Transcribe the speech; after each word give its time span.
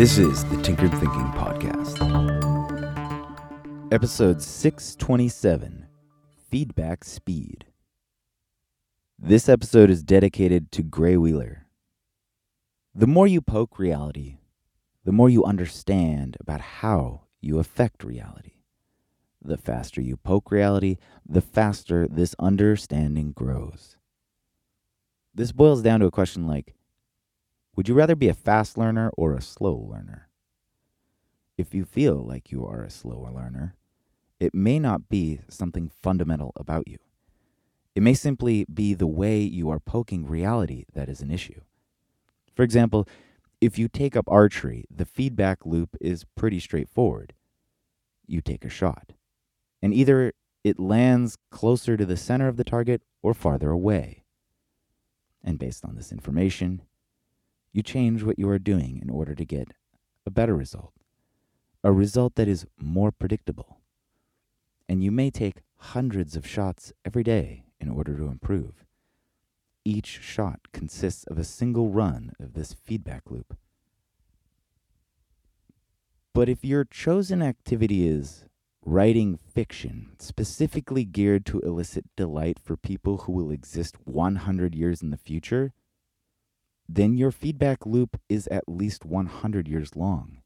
This 0.00 0.16
is 0.16 0.46
the 0.46 0.56
Tinkered 0.62 0.92
Thinking 0.92 1.30
Podcast. 1.32 2.00
Episode 3.92 4.40
627 4.40 5.88
Feedback 6.48 7.04
Speed. 7.04 7.66
This 9.18 9.46
episode 9.46 9.90
is 9.90 10.02
dedicated 10.02 10.72
to 10.72 10.82
Gray 10.82 11.18
Wheeler. 11.18 11.66
The 12.94 13.06
more 13.06 13.26
you 13.26 13.42
poke 13.42 13.78
reality, 13.78 14.38
the 15.04 15.12
more 15.12 15.28
you 15.28 15.44
understand 15.44 16.38
about 16.40 16.62
how 16.62 17.24
you 17.42 17.58
affect 17.58 18.02
reality. 18.02 18.62
The 19.42 19.58
faster 19.58 20.00
you 20.00 20.16
poke 20.16 20.50
reality, 20.50 20.96
the 21.28 21.42
faster 21.42 22.08
this 22.08 22.34
understanding 22.38 23.32
grows. 23.32 23.98
This 25.34 25.52
boils 25.52 25.82
down 25.82 26.00
to 26.00 26.06
a 26.06 26.10
question 26.10 26.46
like 26.46 26.74
Would 27.80 27.88
you 27.88 27.94
rather 27.94 28.14
be 28.14 28.28
a 28.28 28.34
fast 28.34 28.76
learner 28.76 29.10
or 29.16 29.32
a 29.32 29.40
slow 29.40 29.74
learner? 29.74 30.28
If 31.56 31.74
you 31.74 31.86
feel 31.86 32.16
like 32.16 32.52
you 32.52 32.66
are 32.66 32.82
a 32.82 32.90
slower 32.90 33.30
learner, 33.32 33.74
it 34.38 34.54
may 34.54 34.78
not 34.78 35.08
be 35.08 35.40
something 35.48 35.88
fundamental 35.88 36.52
about 36.56 36.86
you. 36.86 36.98
It 37.94 38.02
may 38.02 38.12
simply 38.12 38.66
be 38.66 38.92
the 38.92 39.06
way 39.06 39.40
you 39.40 39.70
are 39.70 39.80
poking 39.80 40.26
reality 40.26 40.84
that 40.92 41.08
is 41.08 41.22
an 41.22 41.30
issue. 41.30 41.62
For 42.54 42.64
example, 42.64 43.08
if 43.62 43.78
you 43.78 43.88
take 43.88 44.14
up 44.14 44.28
archery, 44.28 44.84
the 44.94 45.06
feedback 45.06 45.64
loop 45.64 45.96
is 46.02 46.26
pretty 46.36 46.60
straightforward. 46.60 47.32
You 48.26 48.42
take 48.42 48.66
a 48.66 48.68
shot 48.68 49.14
and 49.80 49.94
either 49.94 50.34
it 50.62 50.78
lands 50.78 51.38
closer 51.50 51.96
to 51.96 52.04
the 52.04 52.18
center 52.18 52.46
of 52.46 52.58
the 52.58 52.62
target 52.62 53.00
or 53.22 53.32
farther 53.32 53.70
away. 53.70 54.24
And 55.42 55.58
based 55.58 55.86
on 55.86 55.94
this 55.94 56.12
information, 56.12 56.82
you 57.72 57.82
change 57.82 58.22
what 58.22 58.38
you 58.38 58.48
are 58.48 58.58
doing 58.58 58.98
in 59.02 59.10
order 59.10 59.34
to 59.34 59.44
get 59.44 59.68
a 60.26 60.30
better 60.30 60.54
result, 60.54 60.92
a 61.84 61.92
result 61.92 62.34
that 62.34 62.48
is 62.48 62.66
more 62.78 63.12
predictable. 63.12 63.78
And 64.88 65.02
you 65.04 65.10
may 65.10 65.30
take 65.30 65.62
hundreds 65.76 66.36
of 66.36 66.46
shots 66.46 66.92
every 67.04 67.22
day 67.22 67.64
in 67.80 67.88
order 67.88 68.16
to 68.16 68.26
improve. 68.26 68.84
Each 69.84 70.20
shot 70.20 70.60
consists 70.72 71.24
of 71.24 71.38
a 71.38 71.44
single 71.44 71.90
run 71.90 72.32
of 72.38 72.52
this 72.52 72.74
feedback 72.74 73.30
loop. 73.30 73.56
But 76.34 76.48
if 76.48 76.64
your 76.64 76.84
chosen 76.84 77.42
activity 77.42 78.06
is 78.06 78.44
writing 78.84 79.38
fiction 79.52 80.10
specifically 80.18 81.04
geared 81.04 81.44
to 81.46 81.60
elicit 81.60 82.04
delight 82.16 82.58
for 82.58 82.76
people 82.76 83.18
who 83.18 83.32
will 83.32 83.50
exist 83.50 83.96
100 84.04 84.74
years 84.74 85.02
in 85.02 85.10
the 85.10 85.16
future, 85.16 85.72
then 86.92 87.16
your 87.16 87.30
feedback 87.30 87.86
loop 87.86 88.20
is 88.28 88.48
at 88.48 88.68
least 88.68 89.04
100 89.04 89.68
years 89.68 89.94
long, 89.94 90.38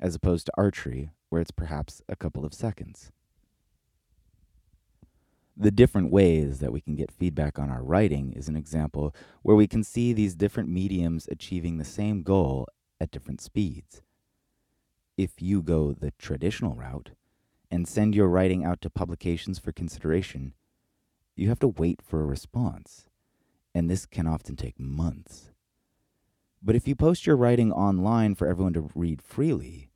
as 0.00 0.16
opposed 0.16 0.46
to 0.46 0.52
archery, 0.56 1.10
where 1.28 1.40
it's 1.40 1.52
perhaps 1.52 2.02
a 2.08 2.16
couple 2.16 2.44
of 2.44 2.52
seconds. 2.52 3.12
The 5.56 5.70
different 5.70 6.10
ways 6.10 6.58
that 6.58 6.72
we 6.72 6.80
can 6.80 6.96
get 6.96 7.12
feedback 7.12 7.60
on 7.60 7.70
our 7.70 7.82
writing 7.82 8.32
is 8.32 8.48
an 8.48 8.56
example 8.56 9.14
where 9.42 9.54
we 9.54 9.68
can 9.68 9.84
see 9.84 10.12
these 10.12 10.34
different 10.34 10.68
mediums 10.68 11.28
achieving 11.30 11.78
the 11.78 11.84
same 11.84 12.22
goal 12.22 12.66
at 13.00 13.12
different 13.12 13.40
speeds. 13.40 14.02
If 15.16 15.40
you 15.40 15.62
go 15.62 15.92
the 15.92 16.12
traditional 16.18 16.74
route, 16.74 17.10
and 17.70 17.86
send 17.86 18.16
your 18.16 18.28
writing 18.28 18.64
out 18.64 18.80
to 18.80 18.90
publications 18.90 19.58
for 19.60 19.70
consideration, 19.70 20.54
you 21.36 21.48
have 21.48 21.60
to 21.60 21.68
wait 21.68 22.00
for 22.02 22.20
a 22.20 22.26
response, 22.26 23.06
and 23.74 23.88
this 23.88 24.06
can 24.06 24.26
often 24.26 24.56
take 24.56 24.80
months. 24.80 25.50
But 26.68 26.76
if 26.76 26.86
you 26.86 26.94
post 26.94 27.26
your 27.26 27.38
writing 27.38 27.72
online 27.72 28.34
for 28.34 28.46
everyone 28.46 28.74
to 28.74 28.90
read 28.94 29.22
freely, 29.22 29.88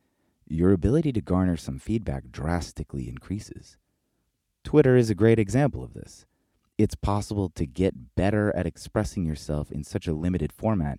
your 0.48 0.72
ability 0.72 1.12
to 1.12 1.20
garner 1.20 1.58
some 1.58 1.78
feedback 1.78 2.32
drastically 2.32 3.10
increases. 3.10 3.76
Twitter 4.64 4.96
is 4.96 5.10
a 5.10 5.14
great 5.14 5.38
example 5.38 5.84
of 5.84 5.92
this. 5.92 6.24
It's 6.78 6.94
possible 6.94 7.50
to 7.50 7.66
get 7.66 8.14
better 8.14 8.56
at 8.56 8.64
expressing 8.64 9.26
yourself 9.26 9.70
in 9.70 9.84
such 9.84 10.06
a 10.06 10.14
limited 10.14 10.50
format 10.50 10.98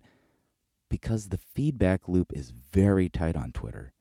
because 0.88 1.30
the 1.30 1.38
feedback 1.38 2.08
loop 2.08 2.32
is 2.32 2.52
very 2.52 3.08
tight 3.08 3.34
on 3.34 3.50
Twitter. 3.50 3.92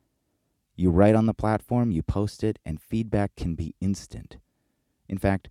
You 0.76 0.92
write 0.92 1.16
on 1.16 1.26
the 1.26 1.34
platform, 1.34 1.90
you 1.90 2.04
post 2.04 2.44
it, 2.44 2.60
and 2.64 2.80
feedback 2.80 3.36
can 3.36 3.56
be 3.56 3.74
instant. 3.82 4.38
In 5.10 5.18
fact, 5.18 5.50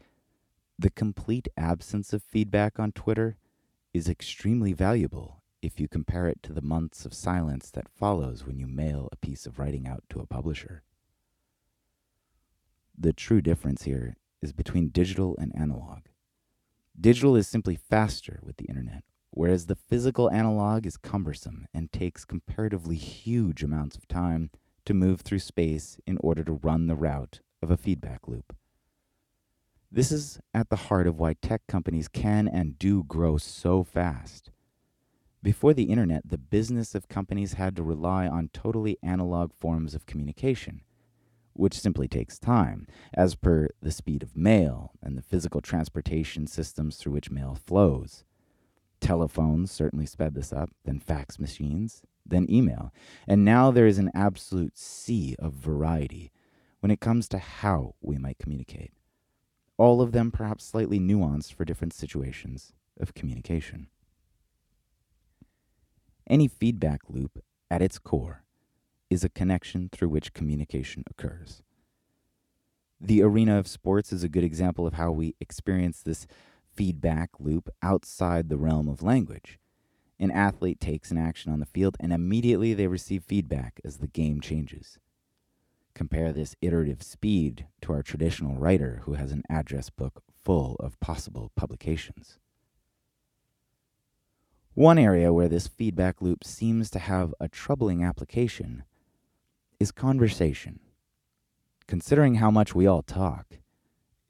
the 0.78 0.90
complete 0.90 1.48
absence 1.56 2.12
of 2.12 2.22
feedback 2.22 2.78
on 2.78 2.92
Twitter 2.92 3.38
is 3.92 4.08
extremely 4.08 4.72
valuable 4.72 5.41
if 5.62 5.78
you 5.78 5.88
compare 5.88 6.26
it 6.26 6.42
to 6.42 6.52
the 6.52 6.60
months 6.60 7.06
of 7.06 7.14
silence 7.14 7.70
that 7.70 7.88
follows 7.88 8.44
when 8.44 8.58
you 8.58 8.66
mail 8.66 9.08
a 9.12 9.16
piece 9.16 9.46
of 9.46 9.58
writing 9.58 9.86
out 9.86 10.02
to 10.10 10.20
a 10.20 10.26
publisher. 10.26 10.82
The 12.98 13.12
true 13.12 13.40
difference 13.40 13.84
here 13.84 14.16
is 14.42 14.52
between 14.52 14.88
digital 14.88 15.36
and 15.38 15.52
analog. 15.56 16.00
Digital 17.00 17.36
is 17.36 17.48
simply 17.48 17.76
faster 17.76 18.40
with 18.42 18.56
the 18.56 18.66
internet, 18.66 19.04
whereas 19.30 19.66
the 19.66 19.76
physical 19.76 20.30
analog 20.30 20.84
is 20.84 20.96
cumbersome 20.96 21.66
and 21.72 21.90
takes 21.90 22.24
comparatively 22.24 22.96
huge 22.96 23.62
amounts 23.62 23.96
of 23.96 24.08
time 24.08 24.50
to 24.84 24.92
move 24.92 25.20
through 25.20 25.38
space 25.38 25.98
in 26.06 26.18
order 26.20 26.42
to 26.42 26.52
run 26.52 26.88
the 26.88 26.96
route 26.96 27.40
of 27.62 27.70
a 27.70 27.76
feedback 27.76 28.26
loop. 28.26 28.54
This 29.90 30.10
is 30.10 30.40
at 30.52 30.70
the 30.70 30.76
heart 30.76 31.06
of 31.06 31.18
why 31.18 31.34
tech 31.34 31.62
companies 31.68 32.08
can 32.08 32.48
and 32.48 32.78
do 32.78 33.04
grow 33.04 33.36
so 33.36 33.84
fast. 33.84 34.50
Before 35.42 35.74
the 35.74 35.90
internet, 35.90 36.28
the 36.28 36.38
business 36.38 36.94
of 36.94 37.08
companies 37.08 37.54
had 37.54 37.74
to 37.74 37.82
rely 37.82 38.28
on 38.28 38.50
totally 38.52 38.96
analog 39.02 39.52
forms 39.52 39.92
of 39.92 40.06
communication, 40.06 40.82
which 41.52 41.80
simply 41.80 42.06
takes 42.06 42.38
time, 42.38 42.86
as 43.12 43.34
per 43.34 43.68
the 43.80 43.90
speed 43.90 44.22
of 44.22 44.36
mail 44.36 44.92
and 45.02 45.18
the 45.18 45.22
physical 45.22 45.60
transportation 45.60 46.46
systems 46.46 46.96
through 46.96 47.12
which 47.12 47.32
mail 47.32 47.58
flows. 47.66 48.24
Telephones 49.00 49.72
certainly 49.72 50.06
sped 50.06 50.34
this 50.34 50.52
up, 50.52 50.70
then 50.84 51.00
fax 51.00 51.40
machines, 51.40 52.02
then 52.24 52.48
email. 52.48 52.92
And 53.26 53.44
now 53.44 53.72
there 53.72 53.88
is 53.88 53.98
an 53.98 54.12
absolute 54.14 54.78
sea 54.78 55.34
of 55.40 55.54
variety 55.54 56.30
when 56.78 56.92
it 56.92 57.00
comes 57.00 57.28
to 57.30 57.38
how 57.38 57.96
we 58.00 58.16
might 58.16 58.38
communicate. 58.38 58.92
All 59.76 60.00
of 60.00 60.12
them 60.12 60.30
perhaps 60.30 60.64
slightly 60.64 61.00
nuanced 61.00 61.52
for 61.52 61.64
different 61.64 61.94
situations 61.94 62.74
of 63.00 63.14
communication. 63.14 63.88
Any 66.32 66.48
feedback 66.48 67.10
loop, 67.10 67.44
at 67.70 67.82
its 67.82 67.98
core, 67.98 68.42
is 69.10 69.22
a 69.22 69.28
connection 69.28 69.90
through 69.92 70.08
which 70.08 70.32
communication 70.32 71.04
occurs. 71.10 71.62
The 72.98 73.20
arena 73.22 73.58
of 73.58 73.68
sports 73.68 74.14
is 74.14 74.24
a 74.24 74.30
good 74.30 74.42
example 74.42 74.86
of 74.86 74.94
how 74.94 75.10
we 75.10 75.34
experience 75.42 76.00
this 76.00 76.26
feedback 76.74 77.32
loop 77.38 77.68
outside 77.82 78.48
the 78.48 78.56
realm 78.56 78.88
of 78.88 79.02
language. 79.02 79.58
An 80.18 80.30
athlete 80.30 80.80
takes 80.80 81.10
an 81.10 81.18
action 81.18 81.52
on 81.52 81.60
the 81.60 81.66
field, 81.66 81.98
and 82.00 82.14
immediately 82.14 82.72
they 82.72 82.86
receive 82.86 83.24
feedback 83.24 83.78
as 83.84 83.98
the 83.98 84.08
game 84.08 84.40
changes. 84.40 84.98
Compare 85.94 86.32
this 86.32 86.56
iterative 86.62 87.02
speed 87.02 87.66
to 87.82 87.92
our 87.92 88.02
traditional 88.02 88.54
writer 88.54 89.02
who 89.04 89.12
has 89.12 89.32
an 89.32 89.42
address 89.50 89.90
book 89.90 90.22
full 90.42 90.76
of 90.80 90.98
possible 90.98 91.52
publications. 91.56 92.38
One 94.74 94.98
area 94.98 95.34
where 95.34 95.48
this 95.48 95.68
feedback 95.68 96.22
loop 96.22 96.44
seems 96.44 96.88
to 96.90 96.98
have 96.98 97.34
a 97.38 97.48
troubling 97.48 98.02
application 98.02 98.84
is 99.78 99.92
conversation. 99.92 100.80
Considering 101.86 102.36
how 102.36 102.50
much 102.50 102.74
we 102.74 102.86
all 102.86 103.02
talk, 103.02 103.58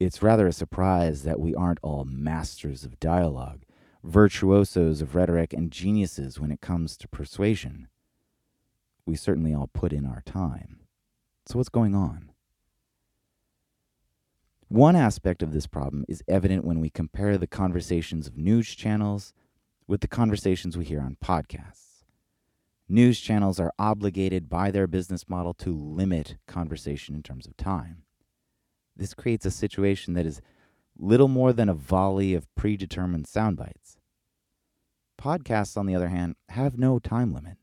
it's 0.01 0.21
rather 0.21 0.45
a 0.47 0.53
surprise 0.53 1.23
that 1.23 1.39
we 1.39 1.55
aren't 1.55 1.79
all 1.81 2.03
masters 2.03 2.83
of 2.83 2.99
dialogue 2.99 3.63
virtuosos 4.03 5.01
of 5.01 5.15
rhetoric 5.15 5.53
and 5.53 5.71
geniuses 5.71 6.39
when 6.39 6.51
it 6.51 6.59
comes 6.59 6.97
to 6.97 7.07
persuasion. 7.07 7.87
We 9.05 9.15
certainly 9.15 9.53
all 9.53 9.69
put 9.73 9.93
in 9.93 10.05
our 10.05 10.21
time. 10.25 10.81
So, 11.45 11.57
what's 11.57 11.69
going 11.69 11.95
on? 11.95 12.31
One 14.67 14.97
aspect 14.97 15.41
of 15.41 15.53
this 15.53 15.67
problem 15.67 16.03
is 16.09 16.23
evident 16.27 16.65
when 16.65 16.81
we 16.81 16.89
compare 16.89 17.37
the 17.37 17.47
conversations 17.47 18.27
of 18.27 18.37
news 18.37 18.75
channels 18.75 19.33
with 19.87 20.01
the 20.01 20.07
conversations 20.07 20.77
we 20.77 20.85
hear 20.85 21.01
on 21.01 21.17
podcasts. 21.23 22.03
News 22.89 23.19
channels 23.19 23.59
are 23.59 23.73
obligated 23.79 24.49
by 24.49 24.69
their 24.69 24.87
business 24.87 25.27
model 25.29 25.53
to 25.55 25.75
limit 25.75 26.37
conversation 26.47 27.15
in 27.15 27.23
terms 27.23 27.47
of 27.47 27.57
time. 27.57 28.03
This 28.95 29.13
creates 29.13 29.45
a 29.45 29.51
situation 29.51 30.13
that 30.13 30.25
is 30.25 30.41
little 30.97 31.27
more 31.27 31.53
than 31.53 31.69
a 31.69 31.73
volley 31.73 32.33
of 32.33 32.53
predetermined 32.55 33.27
sound 33.27 33.57
bites. 33.57 33.97
Podcasts, 35.19 35.77
on 35.77 35.85
the 35.85 35.95
other 35.95 36.09
hand, 36.09 36.35
have 36.49 36.77
no 36.77 36.99
time 36.99 37.33
limit, 37.33 37.57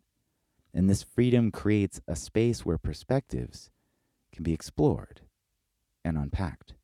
and 0.73 0.89
this 0.89 1.03
freedom 1.03 1.51
creates 1.51 2.01
a 2.09 2.17
space 2.17 2.65
where 2.65 2.79
perspectives 2.79 3.71
can 4.33 4.43
be 4.43 4.53
explored 4.53 5.21
and 6.05 6.17
unpacked. 6.17 6.75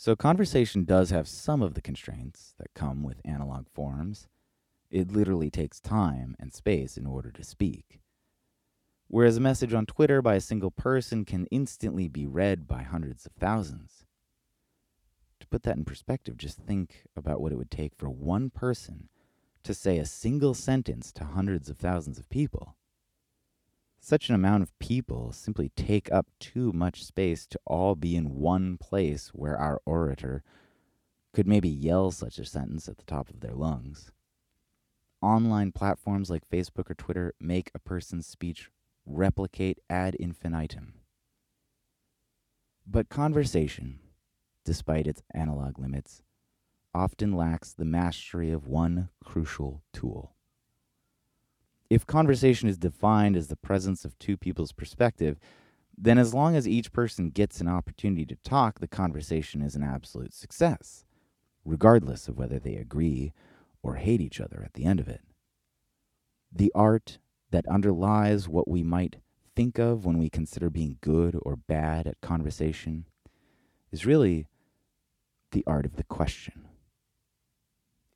So, 0.00 0.14
conversation 0.14 0.84
does 0.84 1.10
have 1.10 1.26
some 1.26 1.60
of 1.60 1.74
the 1.74 1.82
constraints 1.82 2.54
that 2.58 2.72
come 2.72 3.02
with 3.02 3.20
analog 3.24 3.66
forms, 3.68 4.28
It 4.92 5.10
literally 5.10 5.50
takes 5.50 5.80
time 5.80 6.36
and 6.38 6.54
space 6.54 6.96
in 6.96 7.04
order 7.04 7.32
to 7.32 7.42
speak. 7.42 8.00
Whereas 9.08 9.36
a 9.36 9.40
message 9.40 9.74
on 9.74 9.86
Twitter 9.86 10.22
by 10.22 10.36
a 10.36 10.40
single 10.40 10.70
person 10.70 11.24
can 11.24 11.46
instantly 11.46 12.06
be 12.06 12.28
read 12.28 12.68
by 12.68 12.84
hundreds 12.84 13.26
of 13.26 13.32
thousands. 13.32 14.04
To 15.40 15.48
put 15.48 15.64
that 15.64 15.76
in 15.76 15.84
perspective, 15.84 16.36
just 16.36 16.58
think 16.58 17.02
about 17.16 17.40
what 17.40 17.50
it 17.50 17.58
would 17.58 17.72
take 17.72 17.96
for 17.96 18.08
one 18.08 18.50
person 18.50 19.08
to 19.64 19.74
say 19.74 19.98
a 19.98 20.06
single 20.06 20.54
sentence 20.54 21.10
to 21.14 21.24
hundreds 21.24 21.68
of 21.68 21.76
thousands 21.76 22.20
of 22.20 22.30
people. 22.30 22.76
Such 24.00 24.28
an 24.28 24.34
amount 24.34 24.62
of 24.62 24.78
people 24.78 25.32
simply 25.32 25.70
take 25.70 26.10
up 26.10 26.28
too 26.38 26.72
much 26.72 27.04
space 27.04 27.46
to 27.48 27.60
all 27.66 27.94
be 27.94 28.16
in 28.16 28.36
one 28.36 28.78
place 28.78 29.28
where 29.28 29.58
our 29.58 29.80
orator 29.84 30.42
could 31.34 31.46
maybe 31.46 31.68
yell 31.68 32.10
such 32.10 32.38
a 32.38 32.44
sentence 32.44 32.88
at 32.88 32.96
the 32.96 33.04
top 33.04 33.28
of 33.28 33.40
their 33.40 33.54
lungs. 33.54 34.12
Online 35.20 35.72
platforms 35.72 36.30
like 36.30 36.48
Facebook 36.48 36.90
or 36.90 36.94
Twitter 36.94 37.34
make 37.40 37.70
a 37.74 37.78
person's 37.78 38.26
speech 38.26 38.70
replicate 39.04 39.78
ad 39.90 40.14
infinitum. 40.14 40.94
But 42.86 43.08
conversation, 43.08 43.98
despite 44.64 45.06
its 45.06 45.22
analog 45.34 45.78
limits, 45.78 46.22
often 46.94 47.32
lacks 47.32 47.72
the 47.74 47.84
mastery 47.84 48.50
of 48.50 48.66
one 48.66 49.10
crucial 49.22 49.82
tool. 49.92 50.34
If 51.90 52.06
conversation 52.06 52.68
is 52.68 52.76
defined 52.76 53.36
as 53.36 53.48
the 53.48 53.56
presence 53.56 54.04
of 54.04 54.18
two 54.18 54.36
people's 54.36 54.72
perspective, 54.72 55.38
then 55.96 56.18
as 56.18 56.34
long 56.34 56.54
as 56.54 56.68
each 56.68 56.92
person 56.92 57.30
gets 57.30 57.60
an 57.60 57.68
opportunity 57.68 58.26
to 58.26 58.36
talk, 58.36 58.78
the 58.78 58.88
conversation 58.88 59.62
is 59.62 59.74
an 59.74 59.82
absolute 59.82 60.34
success, 60.34 61.04
regardless 61.64 62.28
of 62.28 62.38
whether 62.38 62.58
they 62.58 62.76
agree 62.76 63.32
or 63.82 63.94
hate 63.94 64.20
each 64.20 64.40
other 64.40 64.62
at 64.64 64.74
the 64.74 64.84
end 64.84 65.00
of 65.00 65.08
it. 65.08 65.22
The 66.52 66.70
art 66.74 67.18
that 67.50 67.66
underlies 67.66 68.48
what 68.48 68.68
we 68.68 68.82
might 68.82 69.16
think 69.56 69.78
of 69.78 70.04
when 70.04 70.18
we 70.18 70.30
consider 70.30 70.70
being 70.70 70.98
good 71.00 71.36
or 71.42 71.56
bad 71.56 72.06
at 72.06 72.20
conversation 72.20 73.06
is 73.90 74.06
really 74.06 74.46
the 75.50 75.64
art 75.66 75.86
of 75.86 75.96
the 75.96 76.04
question. 76.04 76.67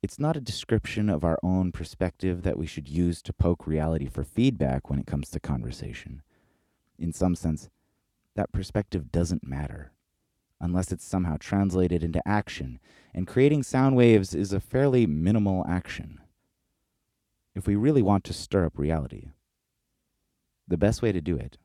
It's 0.03 0.19
not 0.19 0.35
a 0.35 0.41
description 0.41 1.09
of 1.09 1.23
our 1.23 1.39
own 1.41 1.71
perspective 1.71 2.43
that 2.43 2.57
we 2.57 2.65
should 2.65 2.89
use 2.89 3.21
to 3.21 3.31
poke 3.31 3.65
reality 3.65 4.05
for 4.05 4.25
feedback 4.25 4.89
when 4.89 4.99
it 4.99 5.07
comes 5.07 5.29
to 5.29 5.39
conversation. 5.39 6.21
In 6.99 7.13
some 7.13 7.35
sense, 7.35 7.69
that 8.35 8.51
perspective 8.51 9.13
doesn't 9.13 9.47
matter 9.47 9.93
unless 10.59 10.91
it's 10.91 11.05
somehow 11.05 11.37
translated 11.39 12.03
into 12.03 12.25
action, 12.25 12.79
and 13.13 13.27
creating 13.27 13.63
sound 13.63 13.95
waves 13.95 14.33
is 14.33 14.53
a 14.53 14.59
fairly 14.59 15.05
minimal 15.05 15.65
action. 15.67 16.19
If 17.55 17.65
we 17.65 17.75
really 17.75 18.01
want 18.01 18.23
to 18.25 18.33
stir 18.33 18.65
up 18.65 18.77
reality, 18.77 19.31
the 20.67 20.77
best 20.77 21.01
way 21.01 21.11
to 21.11 21.21
do 21.21 21.37
it 21.37 21.57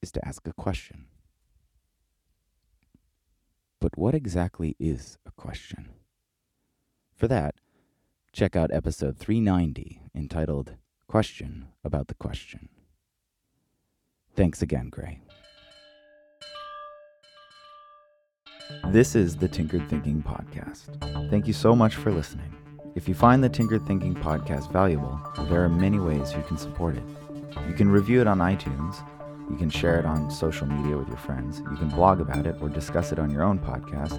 is 0.00 0.10
to 0.12 0.26
ask 0.26 0.46
a 0.46 0.52
question. 0.52 1.06
But 3.80 3.96
what 3.96 4.14
exactly 4.14 4.74
is 4.80 5.18
a 5.26 5.30
question? 5.32 5.90
For 7.14 7.28
that, 7.28 7.54
check 8.34 8.56
out 8.56 8.72
episode 8.72 9.16
390 9.16 10.02
entitled 10.12 10.74
Question 11.06 11.68
About 11.84 12.08
the 12.08 12.14
Question. 12.14 12.68
Thanks 14.34 14.60
again, 14.60 14.88
Gray. 14.88 15.20
This 18.88 19.14
is 19.14 19.36
the 19.36 19.46
Tinkered 19.46 19.88
Thinking 19.88 20.20
Podcast. 20.20 21.30
Thank 21.30 21.46
you 21.46 21.52
so 21.52 21.76
much 21.76 21.94
for 21.94 22.10
listening. 22.10 22.52
If 22.96 23.08
you 23.08 23.14
find 23.14 23.42
the 23.42 23.48
Tinkered 23.48 23.86
Thinking 23.86 24.16
Podcast 24.16 24.72
valuable, 24.72 25.20
there 25.48 25.62
are 25.62 25.68
many 25.68 26.00
ways 26.00 26.32
you 26.32 26.42
can 26.42 26.58
support 26.58 26.96
it. 26.96 27.04
You 27.68 27.74
can 27.74 27.88
review 27.88 28.20
it 28.20 28.26
on 28.26 28.38
iTunes, 28.38 28.96
you 29.48 29.56
can 29.56 29.70
share 29.70 30.00
it 30.00 30.04
on 30.04 30.28
social 30.28 30.66
media 30.66 30.96
with 30.96 31.06
your 31.06 31.18
friends, 31.18 31.60
you 31.60 31.76
can 31.76 31.88
blog 31.88 32.20
about 32.20 32.46
it 32.46 32.56
or 32.60 32.68
discuss 32.68 33.12
it 33.12 33.20
on 33.20 33.30
your 33.30 33.44
own 33.44 33.60
podcast, 33.60 34.18